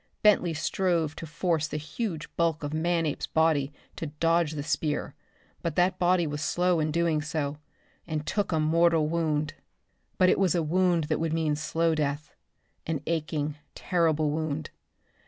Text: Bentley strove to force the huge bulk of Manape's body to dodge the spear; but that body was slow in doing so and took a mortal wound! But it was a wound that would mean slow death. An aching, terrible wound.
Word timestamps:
Bentley 0.23 0.55
strove 0.55 1.15
to 1.17 1.27
force 1.27 1.67
the 1.67 1.77
huge 1.77 2.27
bulk 2.35 2.63
of 2.63 2.73
Manape's 2.73 3.27
body 3.27 3.71
to 3.97 4.07
dodge 4.07 4.53
the 4.53 4.63
spear; 4.63 5.13
but 5.61 5.75
that 5.75 5.99
body 5.99 6.25
was 6.25 6.41
slow 6.41 6.79
in 6.79 6.89
doing 6.89 7.21
so 7.21 7.59
and 8.07 8.25
took 8.25 8.51
a 8.51 8.59
mortal 8.59 9.07
wound! 9.07 9.53
But 10.17 10.29
it 10.29 10.39
was 10.39 10.55
a 10.55 10.63
wound 10.63 11.03
that 11.03 11.19
would 11.19 11.33
mean 11.33 11.55
slow 11.55 11.93
death. 11.93 12.33
An 12.87 13.01
aching, 13.05 13.59
terrible 13.75 14.31
wound. 14.31 14.71